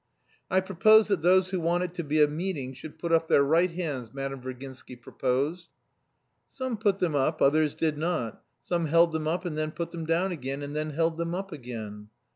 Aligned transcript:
"I 0.49 0.61
propose 0.61 1.09
that 1.09 1.21
those 1.21 1.51
who 1.51 1.59
want 1.59 1.83
it 1.83 1.93
to 1.93 2.03
be 2.03 2.23
a 2.23 2.27
meeting 2.27 2.73
should 2.73 2.97
put 2.97 3.11
up 3.11 3.27
their 3.27 3.43
right 3.43 3.69
hands," 3.69 4.11
Madame 4.11 4.41
Virginsky 4.41 4.95
proposed. 4.99 5.69
Some 6.51 6.75
put 6.77 6.97
them 6.97 7.13
up, 7.13 7.39
others 7.39 7.75
did 7.75 7.99
not. 7.99 8.41
Some 8.63 8.85
held 8.87 9.13
them 9.13 9.27
up 9.27 9.45
and 9.45 9.55
then 9.55 9.69
put 9.69 9.91
them 9.91 10.05
down 10.07 10.31
again 10.31 10.63
and 10.63 10.75
then 10.75 10.89
held 10.89 11.17
them 11.19 11.35
up 11.35 11.51
again. 11.51 12.09